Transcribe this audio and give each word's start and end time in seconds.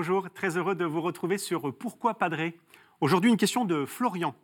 Bonjour, 0.00 0.30
très 0.30 0.56
heureux 0.56 0.74
de 0.74 0.86
vous 0.86 1.02
retrouver 1.02 1.36
sur 1.36 1.76
Pourquoi 1.76 2.14
Padré 2.14 2.58
Aujourd'hui, 3.02 3.30
une 3.30 3.36
question 3.36 3.66
de 3.66 3.84
Florian. 3.84 4.34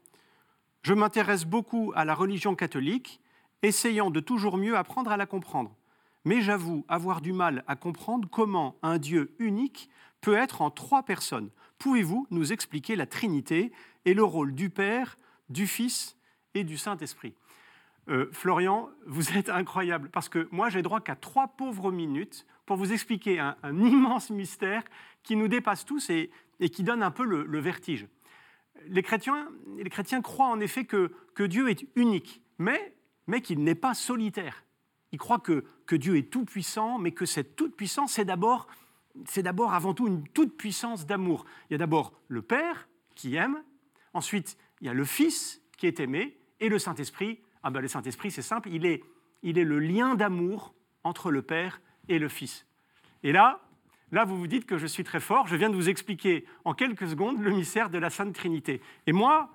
Je 0.83 0.93
m'intéresse 0.93 1.47
beaucoup 1.47 1.95
à 1.97 2.05
la 2.05 2.15
religion 2.15 2.55
catholique, 2.55 3.23
essayant 3.63 4.11
de 4.11 4.21
toujours 4.21 4.59
mieux 4.59 4.77
apprendre 4.77 5.11
à 5.11 5.17
la 5.17 5.25
comprendre. 5.25 5.75
Mais 6.27 6.43
j'avoue 6.43 6.85
avoir 6.89 7.23
du 7.23 7.33
mal 7.33 7.65
à 7.69 7.75
comprendre 7.75 8.29
comment 8.31 8.77
un 8.83 8.99
Dieu 8.99 9.35
unique 9.39 9.89
peut 10.21 10.37
être 10.37 10.61
en 10.61 10.71
trois 10.71 11.05
personnes. 11.05 11.49
Pouvez-vous 11.79 12.27
nous 12.31 12.53
expliquer 12.53 12.95
la 12.95 13.07
Trinité 13.07 13.73
et 14.05 14.13
le 14.13 14.25
rôle 14.25 14.55
du 14.55 14.69
Père, 14.69 15.17
du 15.49 15.67
Fils 15.67 16.19
et 16.53 16.65
du 16.65 16.77
Saint-Esprit? 16.77 17.33
Euh, 18.09 18.29
Florian, 18.31 18.89
vous 19.07 19.37
êtes 19.37 19.49
incroyable, 19.49 20.09
parce 20.11 20.29
que 20.29 20.49
moi 20.53 20.69
j'ai 20.69 20.83
droit 20.83 21.01
qu'à 21.01 21.17
trois 21.17 21.49
pauvres 21.49 21.91
minutes 21.91 22.47
pour 22.65 22.77
vous 22.77 22.93
expliquer 22.93 23.41
un, 23.41 23.57
immense 23.65 24.31
mystère 24.31 24.85
qui 25.23 25.35
nous 25.37 25.49
dépasse 25.49 25.85
tous 25.85 26.11
et, 26.11 26.31
qui 26.73 26.85
donne 26.85 27.03
un 27.03 27.11
peu 27.11 27.25
le, 27.25 27.59
vertige. 27.59 28.07
Les 28.87 29.03
chrétiens, 29.03 29.49
les 29.77 29.91
chrétiens 29.91 30.23
croient 30.23 30.49
en 30.49 30.61
effet 30.61 30.85
que, 30.85 31.13
Dieu 31.39 31.69
est 31.69 31.85
unique, 31.97 32.43
mais, 32.59 32.95
mais 33.27 33.41
qu'il 33.41 33.63
n'est 33.63 33.75
pas 33.75 33.95
solitaire. 33.95 34.65
Ils 35.13 35.19
croient 35.19 35.41
que, 35.41 35.65
que 35.87 35.97
Dieu 35.97 36.17
est 36.17 36.31
tout-puissant, 36.31 36.99
mais 36.99 37.13
que 37.13 37.27
cette 37.27 37.57
toute-puissance, 37.57 38.13
c'est 38.13 38.25
d'abord, 38.25 38.69
c'est 39.25 39.43
d'abord 39.43 39.75
avant 39.75 39.95
tout 39.95 40.07
une 40.07 40.27
toute-puissance 40.29 41.07
d'amour. 41.07 41.45
Il 41.69 41.75
y 41.75 41.77
a 41.77 41.79
d'abord 41.79 42.13
le 42.29 42.43
Père 42.43 42.89
qui 43.15 43.35
aime, 43.35 43.63
ensuite 44.13 44.57
il 44.81 44.87
y 44.87 44.91
a 44.91 44.95
le 44.95 45.05
Fils 45.05 45.63
qui 45.77 45.87
est 45.87 46.01
aimé, 46.01 46.39
et 46.61 46.69
le 46.69 46.79
Saint-Esprit 46.79 47.41
ah 47.63 47.71
ben, 47.71 47.81
le 47.81 47.89
Saint-Esprit, 47.89 48.31
c'est 48.31 48.43
simple, 48.43 48.69
il 48.71 48.87
est, 48.87 49.03
il 49.43 49.59
est 49.59 49.65
le 49.65 49.79
lien 49.79 50.15
d'amour 50.15 50.75
entre 51.05 51.31
le 51.31 51.43
Père 51.43 51.81
et 52.09 52.19
le 52.19 52.29
Fils. 52.29 52.67
Et 53.23 53.33
là, 53.33 53.61
là, 54.13 54.25
vous 54.25 54.37
vous 54.37 54.47
dites 54.47 54.67
que 54.67 54.79
je 54.79 54.87
suis 54.87 55.05
très 55.05 55.21
fort, 55.21 55.47
je 55.47 55.57
viens 55.57 55.71
de 55.71 55.75
vous 55.75 55.89
expliquer 55.89 56.45
en 56.65 56.75
quelques 56.75 57.09
secondes 57.09 57.41
le 57.41 57.51
mystère 57.51 57.91
de 57.91 57.99
la 57.99 58.11
Sainte 58.11 58.35
Trinité. 58.35 58.81
Et 59.07 59.13
moi, 59.13 59.51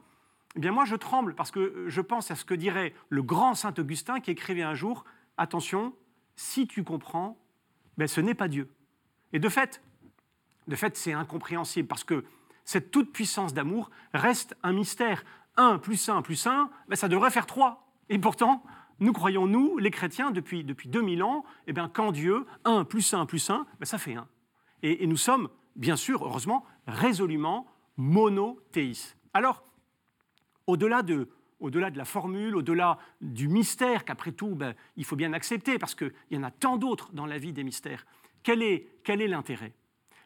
eh 0.56 0.60
bien 0.60 0.72
moi, 0.72 0.86
je 0.86 0.96
tremble 0.96 1.36
parce 1.36 1.52
que 1.52 1.86
je 1.88 2.02
pense 2.02 2.32
à 2.32 2.36
ce 2.36 2.46
que 2.46 2.54
dirait 2.54 2.94
le 3.10 3.24
grand 3.24 3.56
Saint 3.56 3.74
Augustin 3.78 4.20
qui 4.20 4.32
écrivait 4.32 4.64
un 4.64 4.74
jour, 4.74 5.06
attention, 5.38 5.94
si 6.36 6.68
tu 6.68 6.84
comprends, 6.84 7.38
ben, 7.98 8.08
ce 8.08 8.22
n'est 8.22 8.34
pas 8.34 8.48
Dieu. 8.48 8.70
Et 9.34 9.40
de 9.40 9.50
fait, 9.50 9.82
de 10.68 10.76
fait, 10.76 10.98
c'est 10.98 11.14
incompréhensible 11.14 11.88
parce 11.88 12.04
que 12.04 12.26
cette 12.66 12.92
toute-puissance 12.92 13.54
d'amour 13.54 13.90
reste 14.14 14.56
un 14.64 14.74
mystère. 14.74 15.24
1 15.58 15.80
plus 15.80 16.10
1 16.10 16.22
plus 16.22 16.48
1, 16.48 16.70
ben, 16.88 16.96
ça 16.96 17.08
devrait 17.08 17.32
faire 17.32 17.46
3. 17.46 17.91
Et 18.12 18.20
pourtant, 18.20 18.62
nous 19.00 19.14
croyons, 19.14 19.48
nous, 19.48 19.78
les 19.78 19.90
chrétiens, 19.90 20.32
depuis, 20.32 20.66
depuis 20.66 20.90
2000 20.90 21.24
ans, 21.24 21.46
eh 21.66 21.72
bien, 21.72 21.88
qu'en 21.88 22.12
Dieu, 22.12 22.46
1 22.66 22.84
plus 22.84 23.14
1 23.14 23.26
plus 23.26 23.50
1, 23.50 23.66
ben, 23.80 23.86
ça 23.86 23.98
fait 23.98 24.16
1. 24.16 24.28
Et, 24.84 25.08
nous 25.08 25.16
sommes, 25.16 25.48
bien 25.78 25.96
sûr, 25.96 26.26
heureusement, 26.26 26.66
résolument 26.88 27.68
monothéistes. 27.96 29.16
Alors, 29.34 29.64
au-delà 30.68 31.04
de, 31.04 31.30
la 31.62 32.04
formule, 32.04 32.58
au-delà 32.58 32.98
du 33.22 33.48
mystère 33.48 34.04
qu'après 34.04 34.34
tout, 34.34 34.56
ben, 34.56 34.76
il 34.98 35.06
faut 35.06 35.16
bien 35.16 35.32
accepter, 35.32 35.80
parce 35.80 35.96
qu'il 35.96 36.12
y 36.32 36.38
en 36.38 36.44
a 36.44 36.52
tant 36.52 36.76
d'autres 36.76 37.14
dans 37.14 37.26
la 37.26 37.38
vie 37.38 37.54
des 37.54 37.64
mystères, 37.64 38.06
quel 38.44 38.62
est, 38.62 38.90
quel 39.06 39.22
est 39.22 39.30
l'intérêt? 39.30 39.74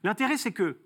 L'intérêt, 0.04 0.38
c'est 0.38 0.54
que, 0.54 0.80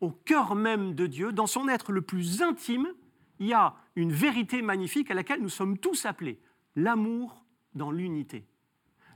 au 0.00 0.10
cœur 0.10 0.54
même 0.54 0.94
de 0.94 1.06
Dieu, 1.06 1.32
dans 1.32 1.46
son 1.46 1.66
être 1.68 1.92
le 1.92 2.02
plus 2.02 2.42
intime, 2.42 2.88
il 3.38 3.48
y 3.48 3.52
a 3.52 3.74
une 3.96 4.12
vérité 4.12 4.62
magnifique 4.62 5.10
à 5.10 5.14
laquelle 5.14 5.40
nous 5.40 5.48
sommes 5.48 5.78
tous 5.78 6.06
appelés, 6.06 6.38
l'amour 6.76 7.44
dans 7.74 7.90
l'unité, 7.90 8.44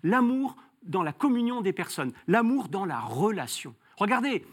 l'amour 0.03 0.57
dans 0.83 1.03
la 1.03 1.13
communion 1.13 1.61
des 1.61 1.73
personnes, 1.73 2.13
l'amour 2.27 2.69
dans 2.69 2.85
la 2.85 3.01
relation. 3.01 3.75
Regardez, 3.99 4.45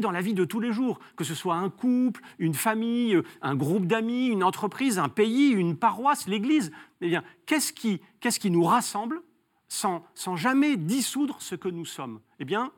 dans 0.00 0.10
la 0.10 0.20
vie 0.20 0.34
de 0.34 0.44
tous 0.44 0.60
les 0.60 0.72
jours, 0.72 0.98
que 1.16 1.24
ce 1.24 1.34
soit 1.34 1.54
un 1.54 1.70
couple, 1.70 2.20
une 2.38 2.54
famille, 2.54 3.20
un 3.40 3.54
groupe 3.54 3.86
d'amis, 3.86 4.26
une 4.26 4.44
entreprise, 4.44 4.98
un 4.98 5.08
pays, 5.08 5.50
une 5.50 5.76
paroisse, 5.76 6.26
l'Église, 6.26 6.70
eh 7.00 7.08
bien, 7.08 7.24
qu'est-ce 7.46 7.72
qui, 7.72 8.50
nous 8.50 8.64
rassemble 8.64 9.22
sans, 9.68 10.04
sans 10.14 10.36
jamais 10.36 10.76
dissoudre 10.76 11.40
ce 11.40 11.54
que 11.54 11.68
nous 11.68 11.86
sommes? 11.86 12.20
Eh 12.38 12.44
bien, 12.44 12.70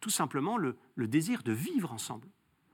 tout 0.00 0.10
simplement 0.10 0.56
le, 0.56 0.76
le 0.94 1.06
désir 1.06 1.42
de 1.42 1.52
vivre 1.52 1.92
ensemble 1.92 2.28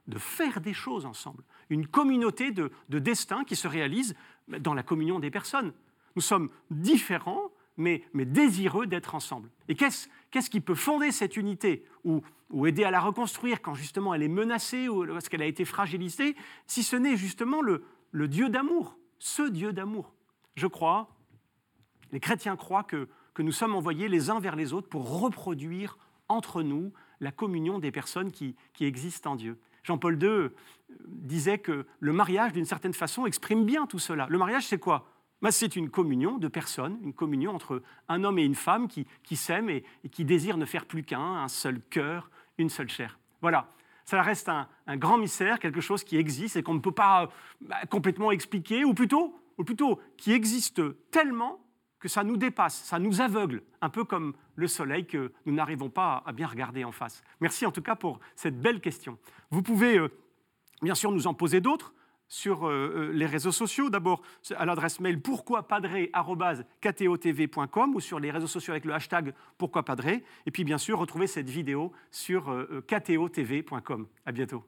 de 0.07 0.19
faire 0.19 0.61
des 0.61 0.75
choses 0.75 1.07
ensemble, 1.07 1.43
une 1.71 1.87
communauté 1.87 2.51
de, 2.51 2.71
destin 2.89 3.45
qui 3.45 3.57
se 3.57 3.69
réalise 3.69 4.15
dans 4.49 4.75
la 4.75 4.83
communion 4.83 5.19
des 5.19 5.31
personnes. 5.31 5.73
Nous 6.17 6.23
sommes 6.23 6.51
différents, 6.71 7.51
mais, 7.77 8.05
désireux 8.15 8.87
d'être 8.87 9.15
ensemble. 9.15 9.51
Et 9.69 9.75
qu'est-ce 9.75 10.51
qui 10.51 10.61
peut 10.61 10.75
fonder 10.75 11.11
cette 11.11 11.37
unité 11.37 11.85
ou, 12.05 12.23
aider 12.67 12.85
à 12.85 12.91
la 12.91 13.01
reconstruire 13.01 13.61
quand 13.63 13.75
justement 13.75 14.15
elle 14.15 14.23
est 14.23 14.29
menacée 14.29 14.89
ou 14.89 15.07
parce 15.07 15.29
qu'elle 15.29 15.43
a 15.43 15.47
été 15.47 15.65
fragilisée, 15.65 16.37
si 16.67 16.85
ce 16.85 16.95
n'est 16.95 17.17
justement 17.17 17.63
le, 17.63 17.83
Dieu 18.29 18.49
d'amour, 18.49 18.97
ce 19.19 19.43
Dieu 19.43 19.73
d'amour? 19.73 20.13
Je 20.55 20.67
crois, 20.67 21.09
les 22.13 22.21
chrétiens 22.21 22.57
croient 22.57 22.85
que, 22.85 23.09
nous 23.39 23.53
sommes 23.53 23.75
envoyés 23.75 24.07
les 24.07 24.31
uns 24.31 24.39
vers 24.39 24.55
les 24.55 24.73
autres 24.73 24.89
pour 24.89 25.21
reproduire 25.21 25.99
entre 26.29 26.63
nous 26.63 26.93
la 27.19 27.33
communion 27.33 27.81
des 27.81 27.91
personnes 27.91 28.31
qui 28.31 28.55
existent 28.79 29.33
en 29.33 29.37
Dieu. 29.37 29.59
Jean-Paul 29.85 30.21
II 30.21 30.29
euh, 30.29 30.49
disait 31.07 31.59
que 31.59 31.87
le 32.01 32.13
mariage, 32.13 32.53
d'une 32.53 32.65
certaine 32.65 32.95
façon, 32.95 33.27
exprime 33.27 33.65
bien 33.65 33.87
tout 33.87 33.99
cela. 33.99 34.27
Le 34.29 34.39
mariage, 34.39 34.67
c'est 34.67 34.79
quoi? 34.79 35.07
Bah, 35.43 35.53
C'est 35.53 35.77
une 35.77 35.91
communion 35.91 36.39
de 36.39 36.49
personnes, 36.49 36.99
une 37.03 37.13
communion 37.13 37.55
entre 37.55 37.83
un 38.09 38.25
homme 38.25 38.39
et 38.39 38.45
une 38.45 38.55
femme 38.55 38.89
qui, 38.89 39.37
s'aiment 39.37 39.71
et, 39.71 39.85
qui 40.11 40.25
désirent 40.25 40.57
ne 40.57 40.65
faire 40.65 40.87
plus 40.87 41.05
qu'un, 41.05 41.21
un 41.21 41.49
seul 41.49 41.81
cœur, 41.91 42.31
une 42.59 42.71
seule 42.71 42.89
chair. 42.89 43.19
Voilà. 43.41 43.69
Ça 44.07 44.21
reste 44.21 44.51
un, 44.51 44.67
grand 44.97 45.17
mystère, 45.17 45.59
quelque 45.59 45.81
chose 45.81 46.05
qui 46.05 46.19
existe 46.19 46.57
et 46.57 46.63
qu'on 46.63 46.75
ne 46.75 46.81
peut 46.81 46.93
pas 46.93 47.31
bah, 47.63 47.77
complètement 47.91 48.31
expliquer, 48.33 48.85
ou 48.85 48.93
plutôt, 48.93 49.41
ou 49.57 49.65
plutôt 49.65 50.01
qui 50.19 50.33
existe 50.33 50.83
tellement 51.11 51.64
que 52.05 52.09
ça 52.11 52.23
nous 52.23 52.37
dépasse, 52.37 52.85
ça 52.85 52.99
nous 52.99 53.23
aveugle, 53.23 53.63
un 53.81 53.89
peu 53.89 54.05
comme 54.05 54.35
le 54.57 54.69
soleil 54.69 55.07
que 55.07 55.33
nous 55.47 55.55
n'arrivons 55.55 55.89
pas 55.89 56.23
à 56.27 56.33
bien 56.33 56.47
regarder 56.47 56.85
en 56.85 56.93
face. 56.93 57.23
Merci 57.41 57.65
en 57.65 57.73
tout 57.73 57.81
cas 57.81 57.97
pour 57.97 58.21
cette 58.37 58.61
belle 58.61 58.83
question. 58.83 59.17
Vous 59.51 59.63
pouvez 59.63 59.97
euh, 59.97 60.11
bien 60.83 60.95
sûr 60.95 61.11
nous 61.13 61.27
en 61.27 61.33
poser 61.33 61.63
d'autres 61.63 61.95
sur 62.29 62.69
euh, 62.69 62.93
euh, 62.95 63.11
les 63.15 63.25
réseaux 63.25 63.53
sociaux. 63.53 63.89
D'abord 63.89 64.21
à 64.55 64.67
l'adresse 64.67 65.01
mail 65.01 65.23
pourquoipadré.com 65.23 67.95
ou 67.95 68.01
sur 68.01 68.21
les 68.21 68.31
réseaux 68.31 68.49
sociaux 68.49 68.73
avec 68.73 68.85
le 68.85 68.93
hashtag 68.93 69.33
pourquoipadré. 69.57 70.25
Et 70.45 70.51
puis 70.51 70.65
bien 70.65 70.77
sûr 70.77 70.99
retrouver 70.99 71.27
cette 71.27 71.49
vidéo 71.49 71.91
sur 72.11 72.55
ktotv.com. 72.87 74.07
À 74.27 74.33
bientôt. 74.33 74.63